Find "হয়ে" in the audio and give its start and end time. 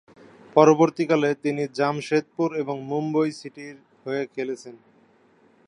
4.05-4.23